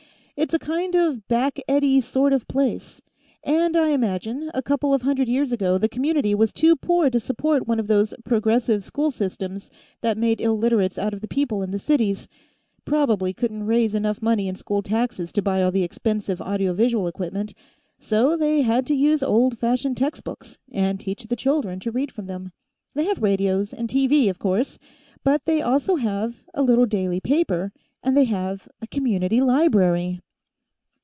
"It's 0.37 0.55
a 0.55 0.59
kind 0.59 0.95
of 0.95 1.27
back 1.27 1.59
eddy 1.67 2.01
sort 2.01 2.33
of 2.33 2.47
place, 2.47 2.99
and 3.43 3.75
I 3.77 3.89
imagine, 3.89 4.49
a 4.55 4.63
couple 4.63 4.91
of 4.91 5.03
hundred 5.03 5.27
years 5.27 5.51
ago, 5.51 5.77
the 5.77 5.87
community 5.87 6.33
was 6.33 6.51
too 6.51 6.75
poor 6.75 7.11
to 7.11 7.19
support 7.19 7.67
one 7.67 7.79
of 7.79 7.87
these 7.87 8.11
'progressive' 8.25 8.83
school 8.83 9.11
systems 9.11 9.69
that 10.01 10.17
made 10.17 10.41
Illiterates 10.41 10.97
out 10.97 11.13
of 11.13 11.21
the 11.21 11.27
people 11.27 11.61
in 11.61 11.69
the 11.69 11.77
cities. 11.77 12.27
Probably 12.85 13.33
couldn't 13.33 13.67
raise 13.67 13.93
enough 13.93 14.19
money 14.19 14.47
in 14.47 14.55
school 14.55 14.81
taxes 14.81 15.31
to 15.33 15.43
buy 15.43 15.61
all 15.61 15.69
the 15.69 15.83
expensive 15.83 16.41
audio 16.41 16.73
visual 16.73 17.05
equipment, 17.07 17.53
so 17.99 18.35
they 18.35 18.63
had 18.63 18.87
to 18.87 18.95
use 18.95 19.21
old 19.21 19.59
fashioned 19.59 19.97
textbooks, 19.97 20.57
and 20.71 20.99
teach 20.99 21.21
the 21.25 21.35
children 21.35 21.79
to 21.81 21.91
read 21.91 22.11
from 22.11 22.25
them. 22.25 22.51
They 22.95 23.03
have 23.05 23.21
radios, 23.21 23.73
and 23.73 23.87
TV, 23.87 24.27
of 24.27 24.39
course, 24.39 24.79
but 25.23 25.45
they 25.45 25.61
also 25.61 25.97
have 25.97 26.37
a 26.55 26.63
little 26.63 26.87
daily 26.87 27.19
paper, 27.19 27.71
and 28.01 28.17
they 28.17 28.25
have 28.25 28.67
a 28.81 28.87
community 28.87 29.39
library." 29.39 30.19